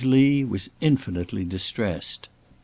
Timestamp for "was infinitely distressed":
0.43-2.27